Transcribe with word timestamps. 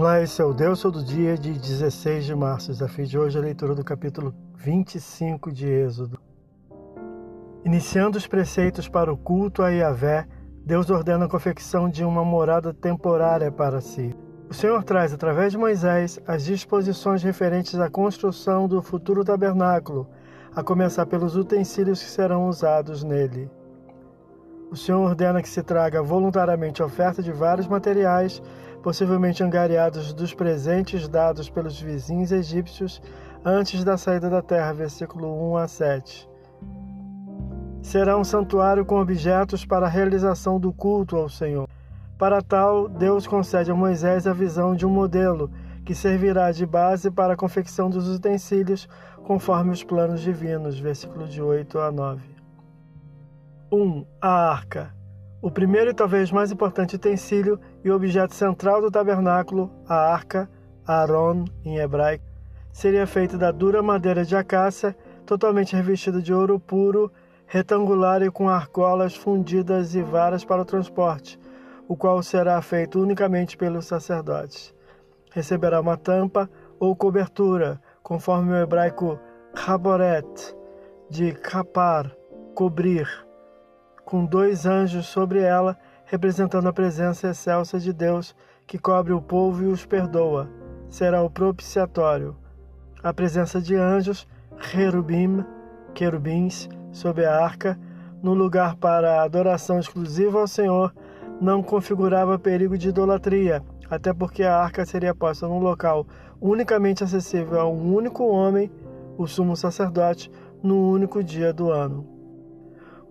Olá, 0.00 0.22
esse 0.22 0.40
é 0.40 0.44
o 0.46 0.54
Deus 0.54 0.80
Todo 0.80 1.04
Dia 1.04 1.36
de 1.36 1.52
16 1.52 2.24
de 2.24 2.34
março. 2.34 2.72
Desafio 2.72 3.06
de 3.06 3.18
hoje 3.18 3.36
é 3.36 3.40
a 3.42 3.44
leitura 3.44 3.74
do 3.74 3.84
capítulo 3.84 4.34
25 4.56 5.52
de 5.52 5.68
Êxodo. 5.68 6.18
Iniciando 7.66 8.16
os 8.16 8.26
preceitos 8.26 8.88
para 8.88 9.12
o 9.12 9.16
culto 9.18 9.62
a 9.62 9.68
Yahvé, 9.68 10.26
Deus 10.64 10.88
ordena 10.88 11.26
a 11.26 11.28
confecção 11.28 11.86
de 11.86 12.02
uma 12.02 12.24
morada 12.24 12.72
temporária 12.72 13.52
para 13.52 13.82
si. 13.82 14.16
O 14.48 14.54
Senhor 14.54 14.82
traz, 14.84 15.12
através 15.12 15.52
de 15.52 15.58
Moisés, 15.58 16.18
as 16.26 16.46
disposições 16.46 17.22
referentes 17.22 17.78
à 17.78 17.90
construção 17.90 18.66
do 18.66 18.80
futuro 18.80 19.22
tabernáculo, 19.22 20.08
a 20.56 20.62
começar 20.62 21.04
pelos 21.04 21.36
utensílios 21.36 22.02
que 22.02 22.08
serão 22.08 22.48
usados 22.48 23.04
nele. 23.04 23.50
O 24.70 24.76
Senhor 24.76 25.00
ordena 25.00 25.42
que 25.42 25.48
se 25.48 25.62
traga 25.62 26.00
voluntariamente 26.00 26.82
oferta 26.82 27.22
de 27.22 27.32
vários 27.32 27.66
materiais 27.66 28.40
possivelmente 28.82 29.42
angariados 29.42 30.12
dos 30.12 30.34
presentes 30.34 31.08
dados 31.08 31.50
pelos 31.50 31.80
vizinhos 31.80 32.32
egípcios 32.32 33.00
antes 33.44 33.84
da 33.84 33.96
saída 33.96 34.28
da 34.28 34.42
terra, 34.42 34.72
versículo 34.72 35.52
1 35.52 35.56
a 35.56 35.68
7. 35.68 36.28
Será 37.82 38.16
um 38.16 38.24
santuário 38.24 38.84
com 38.84 39.00
objetos 39.00 39.64
para 39.64 39.86
a 39.86 39.88
realização 39.88 40.60
do 40.60 40.72
culto 40.72 41.16
ao 41.16 41.28
Senhor. 41.28 41.68
Para 42.18 42.42
tal, 42.42 42.88
Deus 42.88 43.26
concede 43.26 43.70
a 43.70 43.74
Moisés 43.74 44.26
a 44.26 44.32
visão 44.32 44.74
de 44.74 44.84
um 44.84 44.90
modelo 44.90 45.50
que 45.84 45.94
servirá 45.94 46.52
de 46.52 46.66
base 46.66 47.10
para 47.10 47.32
a 47.32 47.36
confecção 47.36 47.88
dos 47.88 48.08
utensílios, 48.08 48.86
conforme 49.24 49.72
os 49.72 49.82
planos 49.82 50.20
divinos, 50.20 50.78
versículo 50.78 51.26
de 51.26 51.40
8 51.40 51.78
a 51.78 51.90
9. 51.90 52.22
1. 53.72 53.76
Um, 53.76 54.06
a 54.20 54.50
arca. 54.50 54.99
O 55.42 55.50
primeiro 55.50 55.90
e 55.90 55.94
talvez 55.94 56.30
mais 56.30 56.52
importante 56.52 56.96
utensílio 56.96 57.58
e 57.82 57.90
objeto 57.90 58.34
central 58.34 58.82
do 58.82 58.90
tabernáculo, 58.90 59.70
a 59.88 59.94
arca, 59.94 60.50
Aaron 60.86 61.46
em 61.64 61.78
hebraico, 61.78 62.24
seria 62.70 63.06
feito 63.06 63.38
da 63.38 63.50
dura 63.50 63.82
madeira 63.82 64.22
de 64.22 64.36
acácia, 64.36 64.94
totalmente 65.24 65.74
revestida 65.74 66.20
de 66.20 66.34
ouro 66.34 66.60
puro, 66.60 67.10
retangular 67.46 68.22
e 68.22 68.30
com 68.30 68.50
argolas 68.50 69.16
fundidas 69.16 69.94
e 69.94 70.02
varas 70.02 70.44
para 70.44 70.60
o 70.60 70.64
transporte, 70.64 71.40
o 71.88 71.96
qual 71.96 72.22
será 72.22 72.60
feito 72.60 73.00
unicamente 73.00 73.56
pelos 73.56 73.86
sacerdotes. 73.86 74.74
Receberá 75.32 75.80
uma 75.80 75.96
tampa 75.96 76.50
ou 76.78 76.94
cobertura, 76.94 77.80
conforme 78.02 78.52
o 78.52 78.56
hebraico 78.56 79.18
raboret, 79.54 80.54
de 81.08 81.32
capar, 81.32 82.14
cobrir 82.54 83.08
com 84.10 84.24
dois 84.24 84.66
anjos 84.66 85.06
sobre 85.06 85.38
ela, 85.38 85.78
representando 86.04 86.66
a 86.68 86.72
presença 86.72 87.28
excelsa 87.28 87.78
de 87.78 87.92
Deus 87.92 88.34
que 88.66 88.76
cobre 88.76 89.12
o 89.12 89.22
povo 89.22 89.62
e 89.62 89.66
os 89.68 89.86
perdoa. 89.86 90.50
Será 90.88 91.22
o 91.22 91.30
propiciatório. 91.30 92.36
A 93.04 93.14
presença 93.14 93.60
de 93.60 93.76
anjos, 93.76 94.26
Herubim, 94.74 95.44
querubins, 95.94 96.68
sob 96.90 97.24
a 97.24 97.40
arca, 97.40 97.78
no 98.20 98.34
lugar 98.34 98.74
para 98.74 99.20
a 99.20 99.22
adoração 99.22 99.78
exclusiva 99.78 100.40
ao 100.40 100.48
Senhor, 100.48 100.92
não 101.40 101.62
configurava 101.62 102.36
perigo 102.36 102.76
de 102.76 102.88
idolatria, 102.88 103.62
até 103.88 104.12
porque 104.12 104.42
a 104.42 104.56
arca 104.56 104.84
seria 104.84 105.14
posta 105.14 105.46
num 105.46 105.60
local 105.60 106.04
unicamente 106.40 107.04
acessível 107.04 107.60
a 107.60 107.68
um 107.68 107.94
único 107.94 108.26
homem, 108.26 108.72
o 109.16 109.28
sumo 109.28 109.56
sacerdote, 109.56 110.32
no 110.60 110.90
único 110.90 111.22
dia 111.22 111.52
do 111.52 111.70
ano. 111.70 112.19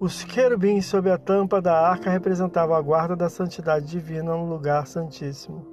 Os 0.00 0.22
querubins 0.22 0.86
sob 0.86 1.10
a 1.10 1.18
tampa 1.18 1.60
da 1.60 1.76
arca 1.76 2.08
representavam 2.08 2.76
a 2.76 2.80
guarda 2.80 3.16
da 3.16 3.28
santidade 3.28 3.84
divina 3.86 4.30
no 4.30 4.48
lugar 4.48 4.86
santíssimo. 4.86 5.66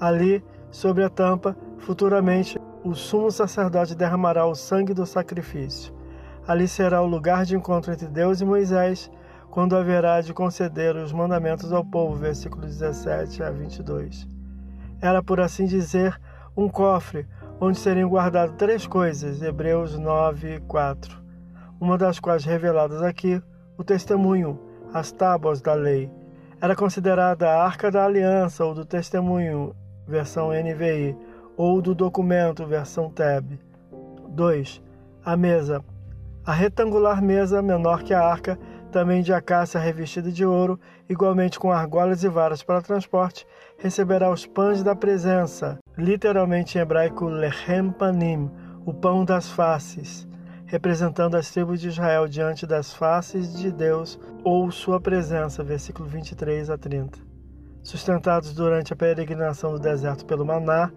Ali, 0.00 0.44
sobre 0.72 1.04
a 1.04 1.08
tampa, 1.08 1.56
futuramente, 1.78 2.60
o 2.82 2.96
sumo 2.96 3.30
sacerdote 3.30 3.94
derramará 3.94 4.44
o 4.44 4.56
sangue 4.56 4.92
do 4.92 5.06
sacrifício. 5.06 5.94
Ali 6.48 6.66
será 6.66 7.00
o 7.00 7.06
lugar 7.06 7.44
de 7.44 7.54
encontro 7.54 7.92
entre 7.92 8.08
Deus 8.08 8.40
e 8.40 8.44
Moisés, 8.44 9.08
quando 9.52 9.76
haverá 9.76 10.20
de 10.20 10.34
conceder 10.34 10.96
os 10.96 11.12
mandamentos 11.12 11.72
ao 11.72 11.84
povo. 11.84 12.16
Versículos 12.16 12.76
17 12.76 13.40
a 13.40 13.52
22. 13.52 14.26
Era, 15.00 15.22
por 15.22 15.38
assim 15.38 15.66
dizer, 15.66 16.20
um 16.56 16.68
cofre 16.68 17.24
onde 17.60 17.78
seriam 17.78 18.10
guardadas 18.10 18.56
três 18.58 18.84
coisas. 18.84 19.40
Hebreus 19.40 19.96
9, 19.96 20.58
4 20.66 21.23
uma 21.84 21.98
das 21.98 22.18
quais 22.18 22.46
reveladas 22.46 23.02
aqui, 23.02 23.42
o 23.76 23.84
testemunho, 23.84 24.58
as 24.94 25.12
tábuas 25.12 25.60
da 25.60 25.74
lei. 25.74 26.10
Era 26.58 26.74
considerada 26.74 27.46
a 27.46 27.62
Arca 27.62 27.90
da 27.90 28.06
Aliança 28.06 28.64
ou 28.64 28.72
do 28.72 28.86
Testemunho, 28.86 29.76
versão 30.08 30.48
NVI, 30.48 31.14
ou 31.58 31.82
do 31.82 31.94
documento, 31.94 32.66
versão 32.66 33.10
TEB. 33.10 33.60
2. 34.30 34.82
A 35.26 35.36
mesa. 35.36 35.84
A 36.46 36.54
retangular 36.54 37.22
mesa, 37.22 37.60
menor 37.60 38.02
que 38.02 38.14
a 38.14 38.22
arca, 38.22 38.58
também 38.90 39.22
de 39.22 39.34
acácia 39.34 39.78
revestida 39.78 40.32
de 40.32 40.44
ouro, 40.44 40.80
igualmente 41.06 41.58
com 41.58 41.70
argolas 41.70 42.24
e 42.24 42.28
varas 42.28 42.62
para 42.62 42.80
transporte, 42.80 43.46
receberá 43.76 44.30
os 44.30 44.46
pães 44.46 44.82
da 44.82 44.96
presença, 44.96 45.78
literalmente 45.98 46.78
em 46.78 46.80
hebraico 46.80 47.26
lechem 47.26 47.90
panim, 47.90 48.50
o 48.86 48.94
pão 48.94 49.22
das 49.22 49.50
faces 49.50 50.26
representando 50.74 51.36
as 51.36 51.52
tribos 51.52 51.80
de 51.80 51.86
Israel 51.86 52.26
diante 52.26 52.66
das 52.66 52.92
faces 52.92 53.54
de 53.54 53.70
Deus 53.70 54.18
ou 54.42 54.68
sua 54.72 55.00
presença, 55.00 55.62
versículo 55.62 56.08
23 56.08 56.68
a 56.68 56.76
30. 56.76 57.16
Sustentados 57.80 58.52
durante 58.52 58.92
a 58.92 58.96
peregrinação 58.96 59.70
do 59.70 59.78
deserto 59.78 60.26
pelo 60.26 60.44
maná, 60.44 60.90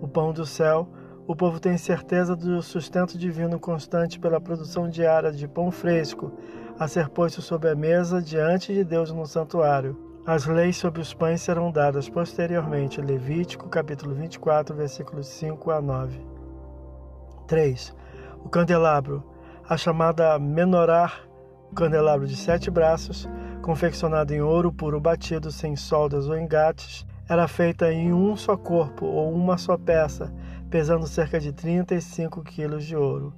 o 0.00 0.06
pão 0.06 0.32
do 0.32 0.46
céu, 0.46 0.88
o 1.26 1.34
povo 1.34 1.58
tem 1.58 1.76
certeza 1.76 2.36
do 2.36 2.62
sustento 2.62 3.18
divino 3.18 3.58
constante 3.58 4.16
pela 4.20 4.40
produção 4.40 4.88
diária 4.88 5.32
de 5.32 5.48
pão 5.48 5.72
fresco, 5.72 6.32
a 6.78 6.86
ser 6.86 7.08
posto 7.08 7.42
sobre 7.42 7.70
a 7.70 7.74
mesa 7.74 8.22
diante 8.22 8.72
de 8.72 8.84
Deus 8.84 9.10
no 9.10 9.26
santuário. 9.26 10.20
As 10.24 10.46
leis 10.46 10.76
sobre 10.76 11.00
os 11.00 11.12
pães 11.12 11.40
serão 11.40 11.72
dadas 11.72 12.08
posteriormente. 12.08 13.00
Levítico, 13.00 13.68
capítulo 13.68 14.14
24, 14.14 14.76
versículos 14.76 15.26
5 15.26 15.68
a 15.72 15.82
9. 15.82 16.20
3 17.48 18.05
o 18.46 18.48
candelabro, 18.48 19.24
a 19.68 19.76
chamada 19.76 20.38
menorá, 20.38 21.12
o 21.68 21.74
candelabro 21.74 22.28
de 22.28 22.36
sete 22.36 22.70
braços, 22.70 23.28
confeccionado 23.60 24.32
em 24.32 24.40
ouro 24.40 24.72
puro 24.72 25.00
batido, 25.00 25.50
sem 25.50 25.74
soldas 25.74 26.28
ou 26.28 26.38
engates, 26.38 27.04
era 27.28 27.48
feita 27.48 27.92
em 27.92 28.12
um 28.12 28.36
só 28.36 28.56
corpo 28.56 29.04
ou 29.04 29.34
uma 29.34 29.58
só 29.58 29.76
peça, 29.76 30.32
pesando 30.70 31.08
cerca 31.08 31.40
de 31.40 31.52
35 31.52 32.44
quilos 32.44 32.84
de 32.84 32.94
ouro. 32.94 33.34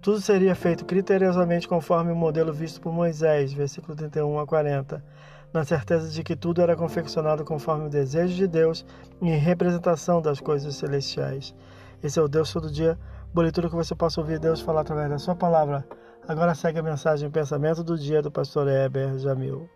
Tudo 0.00 0.20
seria 0.20 0.54
feito 0.54 0.84
criteriosamente 0.84 1.66
conforme 1.66 2.12
o 2.12 2.16
modelo 2.16 2.52
visto 2.52 2.80
por 2.80 2.92
Moisés, 2.92 3.52
versículo 3.52 3.96
31 3.96 4.38
a 4.38 4.46
40, 4.46 5.04
na 5.52 5.64
certeza 5.64 6.08
de 6.08 6.22
que 6.22 6.36
tudo 6.36 6.62
era 6.62 6.76
confeccionado 6.76 7.44
conforme 7.44 7.86
o 7.86 7.90
desejo 7.90 8.36
de 8.36 8.46
Deus 8.46 8.86
em 9.20 9.36
representação 9.36 10.22
das 10.22 10.38
coisas 10.38 10.76
celestiais. 10.76 11.52
Esse 12.00 12.20
é 12.20 12.22
o 12.22 12.28
Deus 12.28 12.52
todo 12.52 12.70
dia 12.70 12.96
Boa 13.34 13.46
leitura 13.46 13.68
que 13.68 13.74
você 13.74 13.96
possa 13.96 14.20
ouvir 14.20 14.38
Deus 14.38 14.60
falar 14.60 14.82
através 14.82 15.10
da 15.10 15.18
sua 15.18 15.34
palavra. 15.34 15.84
Agora 16.28 16.54
segue 16.54 16.78
a 16.78 16.82
mensagem 16.84 17.28
pensamento 17.28 17.82
do 17.82 17.98
dia 17.98 18.22
do 18.22 18.30
pastor 18.30 18.68
Heber 18.68 19.18
Jamil. 19.18 19.68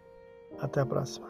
Até 0.61 0.81
a 0.81 0.87
próxima. 0.87 1.27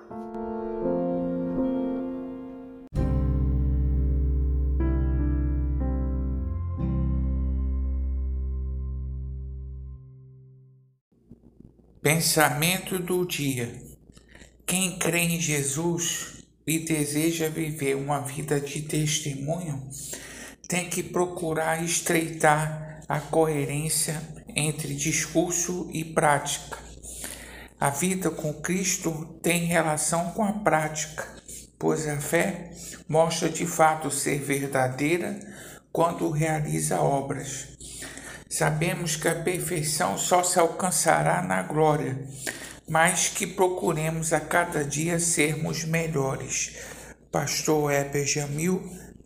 Pensamento 12.03 12.99
do 12.99 13.25
dia. 13.25 13.75
Quem 14.67 14.99
crê 14.99 15.21
em 15.21 15.41
Jesus 15.41 16.45
e 16.67 16.79
deseja 16.81 17.49
viver 17.49 17.97
uma 17.97 18.21
vida 18.21 18.61
de 18.61 18.83
testemunho, 18.83 19.89
tem 20.69 20.91
que 20.91 21.03
procurar 21.03 21.83
estreitar 21.83 23.01
a 23.09 23.19
coerência 23.19 24.21
entre 24.55 24.95
discurso 24.95 25.89
e 25.95 26.05
prática. 26.05 26.77
A 27.81 27.89
vida 27.89 28.31
com 28.31 28.53
Cristo 28.53 29.39
tem 29.43 29.65
relação 29.65 30.33
com 30.33 30.45
a 30.45 30.53
prática, 30.53 31.27
pois 31.79 32.07
a 32.07 32.19
fé 32.19 32.71
mostra 33.09 33.49
de 33.49 33.65
fato 33.65 34.11
ser 34.11 34.41
verdadeira 34.41 35.41
quando 35.91 36.29
realiza 36.29 37.01
obras. 37.01 37.69
Sabemos 38.51 39.17
que 39.17 39.29
a 39.29 39.37
perfeição 39.37 40.19
só 40.19 40.43
se 40.43 40.59
alcançará 40.59 41.41
na 41.41 41.63
glória, 41.63 42.19
mas 42.87 43.29
que 43.29 43.47
procuremos 43.47 44.35
a 44.35 44.41
cada 44.41 44.85
dia 44.85 45.19
sermos 45.19 45.85
melhores. 45.85 46.77
Pastor 47.31 47.93
Heber 47.93 48.27
Jamil 48.27 49.08